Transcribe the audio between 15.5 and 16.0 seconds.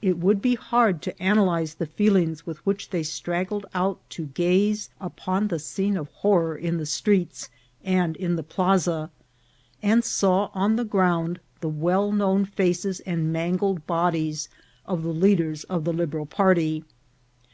of the